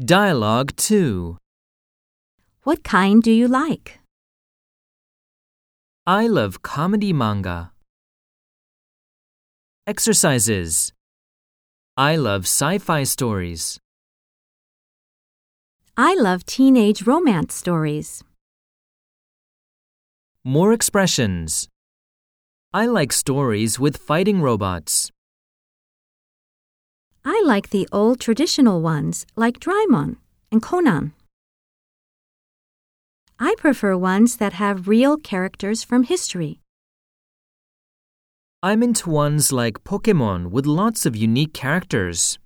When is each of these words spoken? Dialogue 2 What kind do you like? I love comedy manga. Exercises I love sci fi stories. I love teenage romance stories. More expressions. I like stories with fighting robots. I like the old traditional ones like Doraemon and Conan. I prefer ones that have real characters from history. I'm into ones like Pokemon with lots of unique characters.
Dialogue 0.00 0.74
2 0.74 1.38
What 2.64 2.82
kind 2.82 3.22
do 3.22 3.30
you 3.30 3.46
like? 3.46 4.00
I 6.04 6.26
love 6.26 6.62
comedy 6.62 7.12
manga. 7.12 7.70
Exercises 9.86 10.92
I 11.96 12.16
love 12.16 12.42
sci 12.42 12.78
fi 12.78 13.04
stories. 13.04 13.78
I 15.96 16.16
love 16.16 16.44
teenage 16.44 17.06
romance 17.06 17.54
stories. 17.54 18.24
More 20.42 20.72
expressions. 20.72 21.68
I 22.72 22.86
like 22.86 23.12
stories 23.12 23.78
with 23.78 23.96
fighting 23.98 24.42
robots. 24.42 25.13
I 27.26 27.42
like 27.46 27.70
the 27.70 27.88
old 27.90 28.20
traditional 28.20 28.82
ones 28.82 29.24
like 29.34 29.58
Doraemon 29.58 30.16
and 30.52 30.60
Conan. 30.60 31.12
I 33.38 33.54
prefer 33.56 33.96
ones 33.96 34.36
that 34.36 34.52
have 34.54 34.88
real 34.88 35.16
characters 35.16 35.82
from 35.82 36.02
history. 36.02 36.60
I'm 38.62 38.82
into 38.82 39.08
ones 39.08 39.52
like 39.52 39.84
Pokemon 39.84 40.50
with 40.50 40.66
lots 40.66 41.06
of 41.06 41.16
unique 41.16 41.54
characters. 41.54 42.38